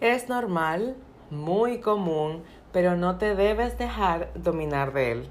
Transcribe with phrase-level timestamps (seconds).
[0.00, 0.96] Es normal,
[1.30, 5.30] muy común, pero no te debes dejar dominar de él.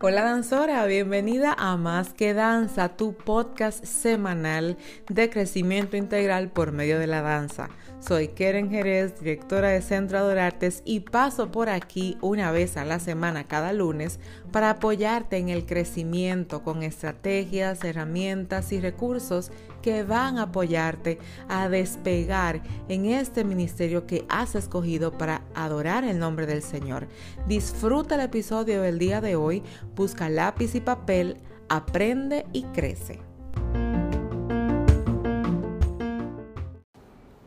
[0.00, 4.76] Hola danzora, bienvenida a Más que Danza, tu podcast semanal
[5.08, 7.68] de crecimiento integral por medio de la danza.
[8.04, 12.98] Soy Keren Jerez, directora de Centro Adorartes y paso por aquí una vez a la
[12.98, 14.18] semana cada lunes
[14.50, 19.52] para apoyarte en el crecimiento con estrategias, herramientas y recursos
[19.82, 26.18] que van a apoyarte a despegar en este ministerio que has escogido para adorar el
[26.18, 27.06] nombre del Señor.
[27.46, 29.62] Disfruta el episodio del día de hoy,
[29.94, 31.36] busca lápiz y papel,
[31.68, 33.31] aprende y crece.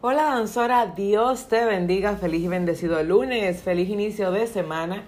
[0.08, 5.04] Hola danzora, Dios te bendiga, feliz y bendecido lunes, feliz inicio de semana.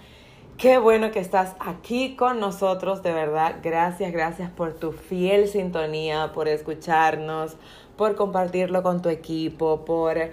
[0.58, 3.58] Qué bueno que estás aquí con nosotros, de verdad.
[3.62, 7.58] Gracias, gracias por tu fiel sintonía, por escucharnos,
[7.96, 10.32] por compartirlo con tu equipo, por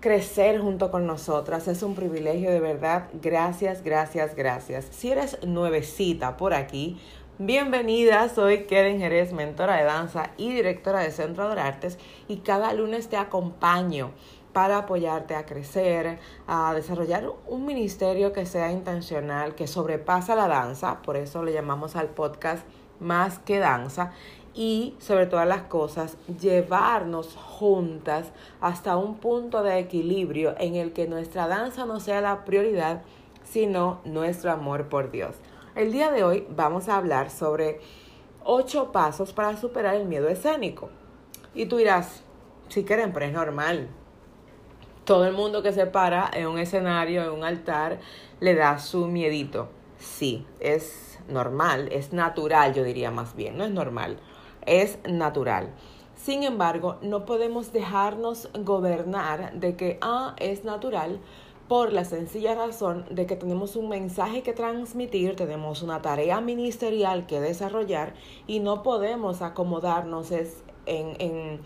[0.00, 1.68] crecer junto con nosotras.
[1.68, 3.10] Es un privilegio de verdad.
[3.22, 4.88] Gracias, gracias, gracias.
[4.90, 6.98] Si eres nuevecita por aquí,
[7.40, 8.28] bienvenida.
[8.28, 13.08] Soy Keren Jerez, mentora de danza y directora de Centro de Artes y cada lunes
[13.08, 14.10] te acompaño
[14.52, 21.00] para apoyarte a crecer, a desarrollar un ministerio que sea intencional, que sobrepasa la danza,
[21.00, 22.62] por eso le llamamos al podcast
[22.98, 24.12] Más que Danza,
[24.52, 31.06] y sobre todas las cosas, llevarnos juntas hasta un punto de equilibrio en el que
[31.06, 33.00] nuestra danza no sea la prioridad,
[33.44, 35.36] sino nuestro amor por Dios.
[35.80, 37.80] El día de hoy vamos a hablar sobre
[38.44, 40.90] ocho pasos para superar el miedo escénico.
[41.54, 42.22] Y tú dirás,
[42.68, 43.88] si quieren, pero es normal,
[45.06, 47.98] todo el mundo que se para en un escenario, en un altar,
[48.40, 49.70] le da su miedito.
[49.96, 54.18] Sí, es normal, es natural, yo diría más bien, no es normal,
[54.66, 55.72] es natural.
[56.14, 61.20] Sin embargo, no podemos dejarnos gobernar de que, ah, es natural,
[61.70, 67.26] por la sencilla razón de que tenemos un mensaje que transmitir, tenemos una tarea ministerial
[67.28, 68.14] que desarrollar
[68.48, 70.50] y no podemos acomodarnos en,
[70.86, 71.60] en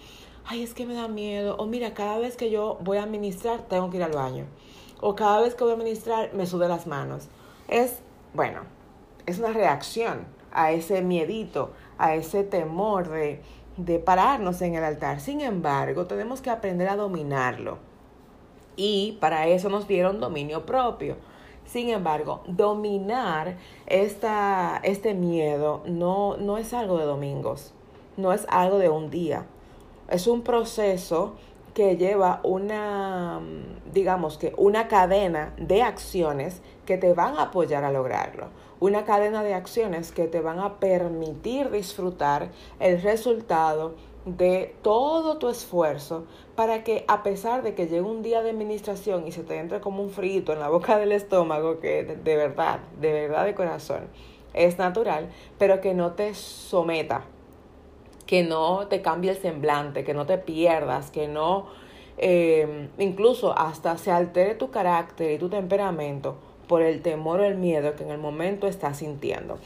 [0.45, 3.63] ay, es que me da miedo, o mira, cada vez que yo voy a administrar
[3.63, 4.45] tengo que ir al baño,
[5.01, 7.29] o cada vez que voy a administrar me sude las manos.
[7.69, 8.01] Es,
[8.35, 8.61] bueno,
[9.25, 13.41] es una reacción a ese miedito, a ese temor de,
[13.79, 15.21] de pararnos en el altar.
[15.21, 17.79] Sin embargo, tenemos que aprender a dominarlo.
[18.77, 21.17] Y para eso nos dieron dominio propio.
[21.67, 27.73] Sin embargo, dominar esta, este miedo no, no es algo de domingos,
[28.17, 29.47] no es algo de un día.
[30.09, 31.35] Es un proceso
[31.75, 33.41] que lleva una,
[33.93, 38.49] digamos que una cadena de acciones que te van a apoyar a lograrlo.
[38.79, 45.49] Una cadena de acciones que te van a permitir disfrutar el resultado de todo tu
[45.49, 46.25] esfuerzo
[46.57, 49.81] para que a pesar de que llegue un día de administración y se te entre
[49.81, 54.09] como un frito en la boca del estómago, que de, verdad, de verdad de corazón,
[54.55, 57.25] es natural, pero que no te someta
[58.27, 61.67] que no te cambie el semblante, que no te pierdas, que no,
[62.17, 66.37] eh, incluso hasta se altere tu carácter y tu temperamento
[66.67, 69.59] por el temor o el miedo que en el momento estás sintiendo.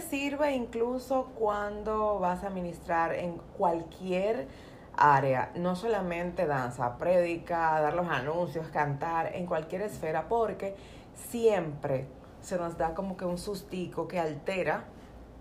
[0.00, 4.48] Sirve incluso cuando vas a ministrar en cualquier
[4.96, 10.76] área, no solamente danza, prédica, dar los anuncios, cantar, en cualquier esfera, porque
[11.14, 12.06] siempre
[12.40, 14.84] se nos da como que un sustico que altera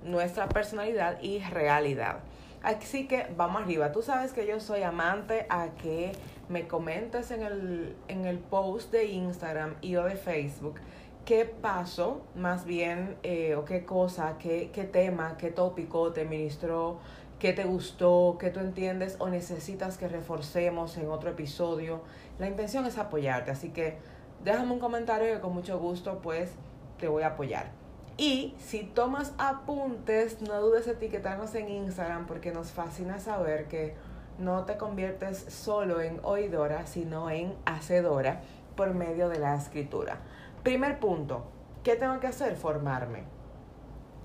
[0.03, 2.19] nuestra personalidad y realidad.
[2.63, 3.91] Así que vamos arriba.
[3.91, 6.13] Tú sabes que yo soy amante a que
[6.47, 10.79] me comentes en el, en el post de Instagram y o de Facebook
[11.25, 16.99] qué paso, más bien, eh, o qué cosa, qué, qué tema, qué tópico te ministró,
[17.39, 22.01] qué te gustó, qué tú entiendes o necesitas que reforcemos en otro episodio.
[22.39, 23.97] La intención es apoyarte, así que
[24.43, 26.51] déjame un comentario que con mucho gusto pues
[26.99, 27.71] te voy a apoyar.
[28.17, 33.95] Y si tomas apuntes, no dudes etiquetarnos en Instagram porque nos fascina saber que
[34.37, 38.41] no te conviertes solo en oidora, sino en hacedora
[38.75, 40.19] por medio de la escritura.
[40.63, 41.43] Primer punto,
[41.83, 42.55] ¿qué tengo que hacer?
[42.55, 43.25] Formarme.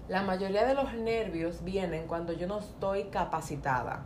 [0.06, 4.04] La mayoría de los nervios vienen cuando yo no estoy capacitada,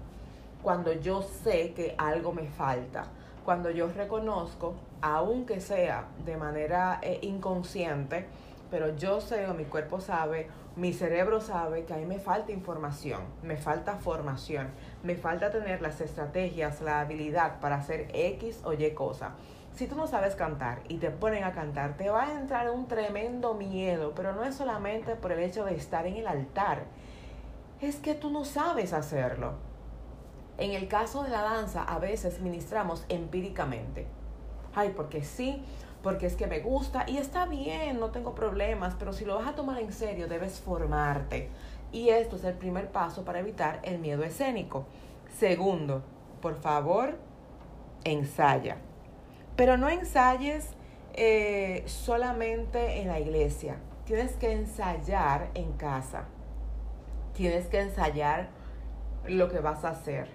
[0.62, 3.04] cuando yo sé que algo me falta,
[3.44, 8.24] cuando yo reconozco, aunque sea de manera eh, inconsciente,
[8.70, 12.50] pero yo sé o mi cuerpo sabe, mi cerebro sabe que a mí me falta
[12.50, 14.68] información, me falta formación,
[15.02, 19.32] me falta tener las estrategias, la habilidad para hacer X o Y cosa.
[19.74, 22.88] Si tú no sabes cantar y te ponen a cantar, te va a entrar un
[22.88, 26.84] tremendo miedo, pero no es solamente por el hecho de estar en el altar,
[27.80, 29.54] es que tú no sabes hacerlo.
[30.58, 34.06] En el caso de la danza, a veces ministramos empíricamente.
[34.74, 35.64] Ay, porque sí,
[36.02, 39.48] porque es que me gusta y está bien, no tengo problemas, pero si lo vas
[39.48, 41.48] a tomar en serio, debes formarte.
[41.92, 44.84] Y esto es el primer paso para evitar el miedo escénico.
[45.38, 46.02] Segundo,
[46.42, 47.16] por favor,
[48.04, 48.76] ensaya.
[49.56, 50.68] Pero no ensayes
[51.14, 53.76] eh, solamente en la iglesia.
[54.06, 56.24] Tienes que ensayar en casa.
[57.34, 58.48] Tienes que ensayar
[59.26, 60.28] lo que vas a hacer.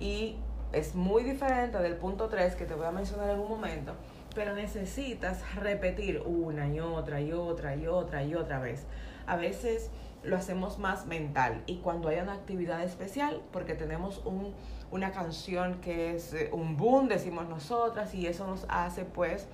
[0.00, 0.36] Y
[0.72, 3.94] es muy diferente del punto 3 que te voy a mencionar en un momento,
[4.34, 8.84] pero necesitas repetir una y otra y otra y otra y otra vez.
[9.26, 9.90] A veces
[10.24, 14.54] lo hacemos más mental y cuando hay una actividad especial, porque tenemos un,
[14.90, 19.46] una canción que es eh, un boom, decimos nosotras, y eso nos hace pues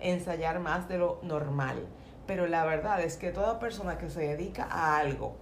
[0.00, 1.86] ensayar más de lo normal.
[2.26, 5.36] Pero la verdad es que toda persona que se dedica a algo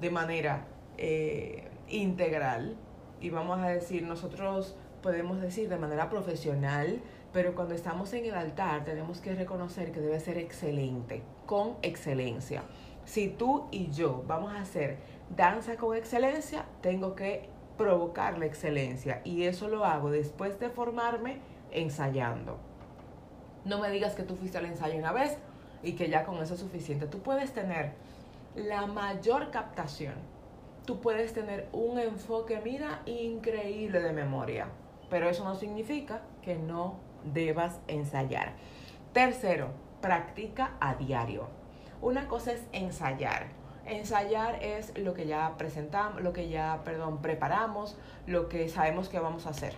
[0.00, 0.66] de manera
[0.96, 2.76] eh, integral,
[3.20, 7.00] y vamos a decir, nosotros podemos decir de manera profesional,
[7.32, 12.62] pero cuando estamos en el altar tenemos que reconocer que debe ser excelente, con excelencia.
[13.06, 14.98] Si tú y yo vamos a hacer
[15.34, 17.48] danza con excelencia, tengo que
[17.78, 21.38] provocar la excelencia y eso lo hago después de formarme
[21.70, 22.58] ensayando.
[23.64, 25.38] No me digas que tú fuiste al ensayo una vez
[25.82, 27.06] y que ya con eso es suficiente.
[27.06, 27.92] Tú puedes tener
[28.54, 30.36] la mayor captación
[30.86, 34.68] tú puedes tener un enfoque, mira, increíble de memoria,
[35.10, 38.52] pero eso no significa que no debas ensayar.
[39.12, 39.70] Tercero,
[40.00, 41.48] practica a diario.
[42.02, 43.46] Una cosa es ensayar.
[43.86, 47.96] Ensayar es lo que ya presentamos, lo que ya, perdón, preparamos,
[48.26, 49.74] lo que sabemos que vamos a hacer.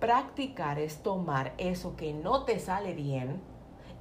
[0.00, 3.40] Practicar es tomar eso que no te sale bien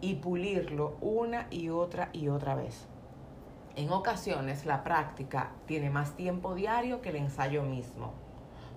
[0.01, 2.86] y pulirlo una y otra y otra vez.
[3.75, 8.13] En ocasiones la práctica tiene más tiempo diario que el ensayo mismo,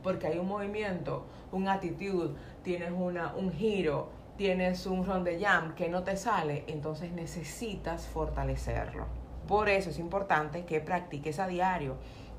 [0.03, 4.09] porque hay un movimiento, un actitud, tienes una, un giro,
[4.41, 9.05] tienes un ron de jam que no te sale, entonces necesitas fortalecerlo.
[9.47, 11.97] Por eso es importante que practiques a diario.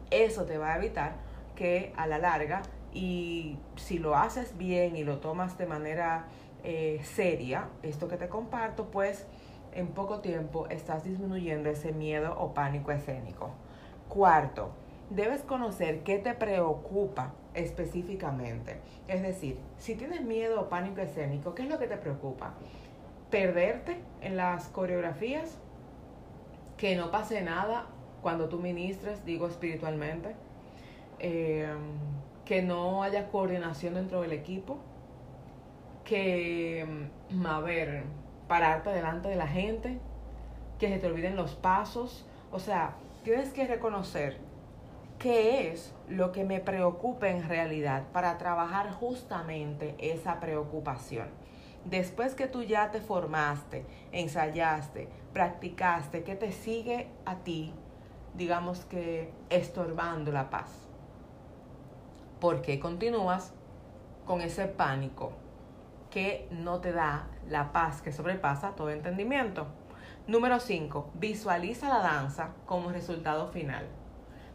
[0.10, 1.18] Eso te va a evitar
[1.56, 6.26] que a la larga, y si lo haces bien y lo tomas de manera
[6.64, 9.28] eh, seria, esto que te comparto, pues
[9.72, 13.52] en poco tiempo estás disminuyendo ese miedo o pánico escénico.
[14.10, 14.72] Cuarto,
[15.12, 18.80] debes conocer qué te preocupa específicamente.
[19.08, 22.54] Es decir, si tienes miedo o pánico escénico, ¿qué es lo que te preocupa?
[23.30, 25.58] ¿Perderte en las coreografías?
[26.78, 27.88] ¿Que no pase nada
[28.22, 30.36] cuando tú ministres, digo espiritualmente?
[31.20, 31.98] Em,
[32.46, 34.78] ¿Que no haya coordinación dentro del equipo?
[36.06, 36.86] Que,
[37.30, 38.04] mm, a ver,
[38.48, 40.00] pararte delante de la gente,
[40.80, 42.26] que se te olviden los pasos.
[42.52, 44.38] O sea, tienes que reconocer
[45.22, 51.28] qué es lo que me preocupa en realidad para trabajar justamente esa preocupación.
[51.86, 57.72] Después que tú ya te formaste, ensayaste, practicaste, ¿qué te sigue a ti,
[58.34, 60.72] digamos que estorbando la paz?
[62.40, 63.54] Porque continúas
[64.26, 65.34] con ese pánico,
[66.10, 69.68] que no te da la paz que sobrepasa todo entendimiento.
[70.26, 71.12] Número 5.
[71.14, 74.01] Visualiza la danza como resultado final.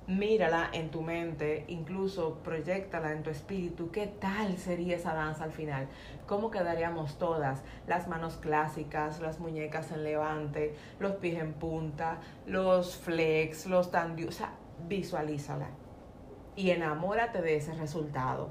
[0.06, 3.90] Mírala en tu mente, incluso proyectala en tu espíritu.
[3.90, 5.88] ¿Qué tal sería esa danza al final?
[6.28, 7.64] ¿Cómo quedaríamos todas?
[7.88, 14.28] Las manos clásicas, las muñecas en levante, los pies en punta, los flex, los tandios.
[14.28, 14.52] O sea,
[14.86, 15.70] visualízala
[16.54, 18.50] y enamórate de ese resultado.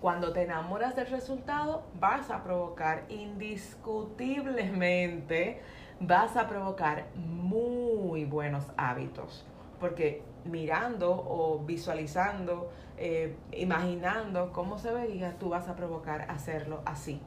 [0.00, 5.60] Cuando te enamoras del resultado, vas a provocar indiscutiblemente,
[6.00, 9.44] vas a provocar muy buenos hábitos.
[9.78, 17.20] Porque mirando o visualizando, eh, imaginando cómo se vería, tú vas a provocar hacerlo así,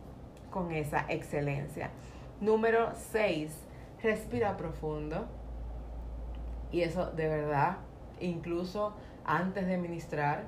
[0.50, 1.92] con esa excelencia.
[2.42, 3.56] Número 6,
[4.02, 5.28] respira profundo.
[6.72, 7.78] Y eso de verdad,
[8.20, 8.94] incluso
[9.26, 10.48] antes de ministrar,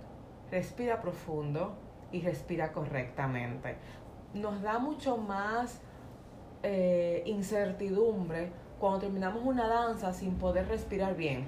[0.52, 1.76] respira profundo
[2.12, 3.78] y respira correctamente.
[4.34, 5.82] Nos da mucho más
[6.64, 11.48] eh, incertidumbre cuando terminamos una danza sin poder respirar bien.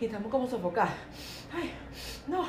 [0.00, 0.92] Y estamos como sofocados.
[1.52, 1.70] Ay,
[2.26, 2.44] no.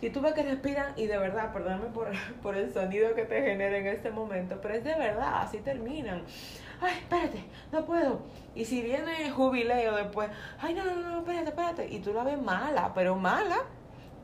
[0.00, 2.08] Y tú ves que respiran y de verdad, perdóname por,
[2.42, 6.22] por el sonido que te genera en este momento, pero es de verdad, así terminan.
[6.80, 8.22] Ay, espérate, no puedo.
[8.54, 10.30] Y si viene jubileo después,
[10.60, 11.88] ay, no, no, no, espérate, espérate.
[11.90, 13.64] Y tú la ves mala, pero mala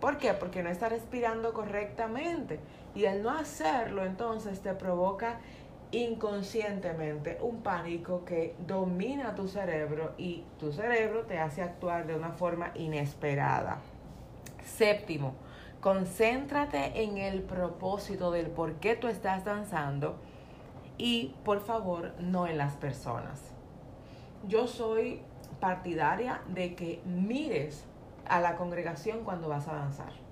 [0.00, 0.34] ¿Por qué?
[0.34, 2.60] Porque no está respirando correctamente.
[2.94, 5.40] Y al no hacerlo, entonces te provoca
[5.92, 12.30] inconscientemente un pánico que domina tu cerebro y tu cerebro te hace actuar de una
[12.30, 13.78] forma inesperada.
[14.64, 15.34] Séptimo,
[15.86, 20.16] Concéntrate en el propósito del por qué tú estás danzando
[20.98, 23.40] y por favor no en las personas.
[24.48, 25.22] Yo soy
[25.60, 27.84] partidaria de que mires
[28.26, 30.25] a la congregación cuando vas a danzar.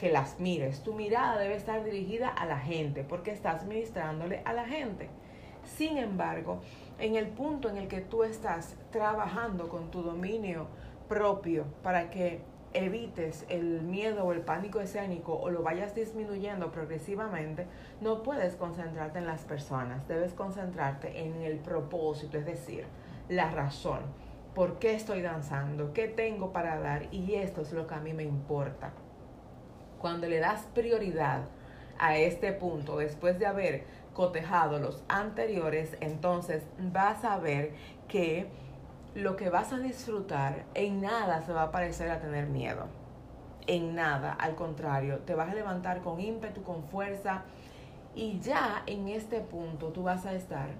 [0.00, 0.82] Que las mires.
[0.82, 5.10] Tu mirada debe estar dirigida a la gente porque estás ministrándole a la gente.
[5.62, 6.62] Sin embargo,
[6.98, 10.68] en el punto en el que tú estás trabajando con tu dominio
[11.06, 12.40] propio para que
[12.72, 17.66] evites el miedo o el pánico escénico o lo vayas disminuyendo progresivamente,
[18.00, 22.86] no puedes concentrarte en las personas, debes concentrarte en el propósito, es decir,
[23.28, 24.00] la razón,
[24.54, 28.14] por qué estoy danzando, qué tengo para dar y esto es lo que a mí
[28.14, 28.92] me importa.
[30.00, 31.42] Cuando le das prioridad
[31.98, 37.72] a este punto, después de haber cotejado los anteriores, entonces vas a ver
[38.08, 38.48] que
[39.14, 42.86] lo que vas a disfrutar en nada se va a parecer a tener miedo.
[43.66, 47.42] En nada, al contrario, te vas a levantar con ímpetu, con fuerza
[48.14, 50.70] y ya en este punto tú vas a estar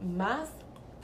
[0.00, 0.50] más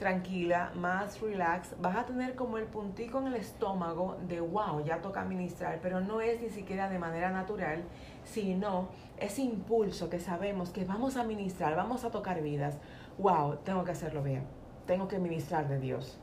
[0.01, 4.99] tranquila, más relax, vas a tener como el puntico en el estómago de wow, ya
[4.99, 7.83] toca administrar, pero no es ni siquiera de manera natural,
[8.23, 12.79] sino ese impulso que sabemos que vamos a ministrar, vamos a tocar vidas,
[13.19, 14.43] wow, tengo que hacerlo bien,
[14.87, 16.19] tengo que ministrar de Dios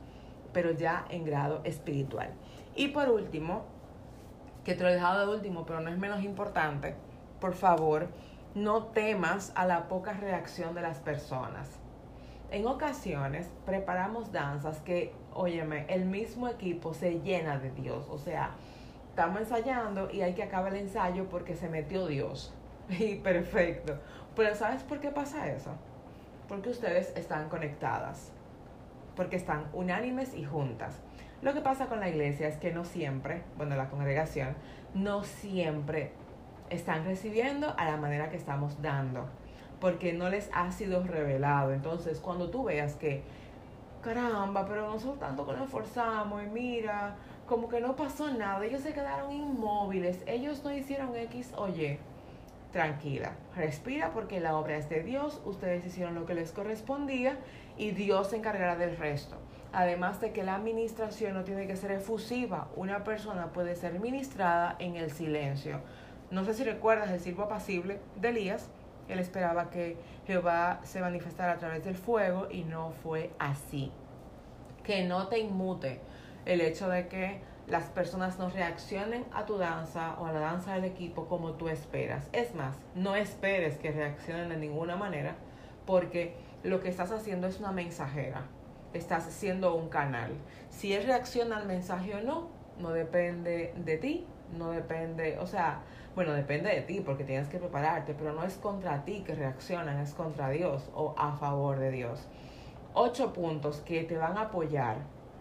[0.53, 2.29] pero ya en grado espiritual.
[2.75, 3.63] Y por último,
[4.63, 6.95] que te lo he dejado de último, pero no es menos importante,
[7.39, 8.09] por favor,
[8.55, 11.79] no temas a la poca reacción de las personas.
[12.51, 18.07] En ocasiones preparamos danzas que, óyeme, el mismo equipo se llena de Dios.
[18.09, 18.51] O sea,
[19.09, 22.53] estamos ensayando y hay que acabar el ensayo porque se metió Dios.
[22.89, 23.99] Y perfecto.
[24.35, 25.71] Pero ¿sabes por qué pasa eso?
[26.47, 28.31] Porque ustedes están conectadas
[29.19, 30.97] porque están unánimes y juntas.
[31.41, 34.55] Lo que pasa con la iglesia es que no siempre, bueno, la congregación,
[34.93, 36.13] no siempre
[36.69, 39.27] están recibiendo a la manera que estamos dando,
[39.79, 41.73] porque no les ha sido revelado.
[41.73, 43.23] Entonces, cuando tú veas que,
[44.01, 47.15] caramba, pero nosotros tanto que nos esforzamos y mira,
[47.47, 51.99] como que no pasó nada, ellos se quedaron inmóviles, ellos no hicieron X, oye,
[52.71, 57.37] tranquila, respira porque la obra es de Dios, ustedes hicieron lo que les correspondía
[57.77, 59.37] y Dios se encargará del resto.
[59.71, 64.75] Además de que la administración no tiene que ser efusiva, una persona puede ser ministrada
[64.79, 65.79] en el silencio.
[66.31, 68.69] No sé si recuerdas el sirvo apacible de Elías,
[69.09, 73.91] él esperaba que Jehová se manifestara a través del fuego y no fue así.
[74.83, 75.99] Que no te inmute
[76.45, 80.73] el hecho de que las personas no reaccionen a tu danza o a la danza
[80.73, 82.27] del equipo como tú esperas.
[82.33, 85.35] Es más, no esperes que reaccionen de ninguna manera
[85.85, 88.43] porque lo que estás haciendo es una mensajera.
[88.93, 90.31] Estás haciendo un canal.
[90.69, 92.49] Si él reacciona al mensaje o no,
[92.79, 94.25] no depende de ti,
[94.57, 95.81] no depende, o sea,
[96.19, 100.01] bueno, depende de ti porque tienes que prepararte, pero no es contra ti que reaccionan,
[100.01, 102.27] es contra Dios o a favor de Dios.
[102.93, 104.97] Ocho puntos que te van a apoyar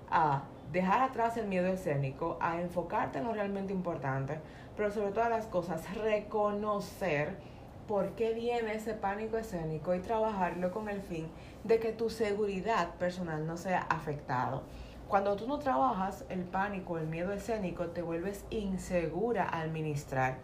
[0.08, 4.38] a dejar atrás el miedo escénico, a enfocarte en lo realmente importante,
[4.76, 7.34] pero sobre todas las cosas, reconocer
[7.88, 11.26] por qué viene ese pánico escénico y trabajarlo con el fin
[11.64, 14.62] de que tu seguridad personal no sea afectado.
[15.08, 20.36] Cuando tú no trabajas el pánico, el miedo escénico, te vuelves insegura al ministrar.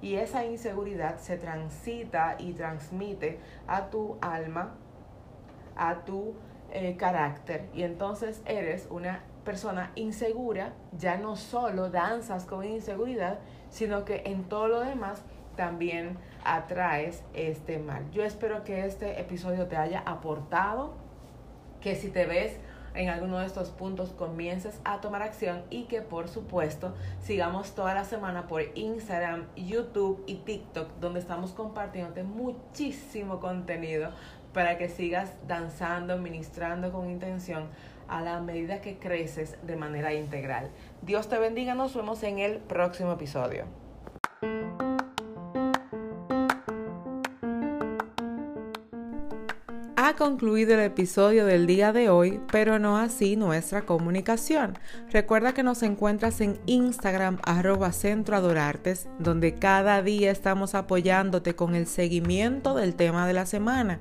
[0.00, 4.74] Y esa inseguridad se transita y transmite a tu alma,
[5.76, 6.34] a tu
[6.70, 7.68] eh, carácter.
[7.74, 13.38] Y entonces eres una persona insegura, ya no solo danzas con inseguridad,
[13.70, 15.22] sino que en todo lo demás
[15.56, 18.10] también atraes este mal.
[18.10, 20.92] Yo espero que este episodio te haya aportado,
[21.80, 22.58] que si te ves
[22.94, 27.94] en alguno de estos puntos comiences a tomar acción y que por supuesto sigamos toda
[27.94, 34.10] la semana por Instagram, YouTube y TikTok donde estamos compartiéndote muchísimo contenido
[34.52, 37.68] para que sigas danzando, ministrando con intención
[38.08, 40.70] a la medida que creces de manera integral.
[41.02, 43.87] Dios te bendiga, nos vemos en el próximo episodio.
[50.18, 54.76] Concluido el episodio del día de hoy, pero no así nuestra comunicación.
[55.12, 61.76] Recuerda que nos encuentras en Instagram arroba Centro Adorartes, donde cada día estamos apoyándote con
[61.76, 64.00] el seguimiento del tema de la semana.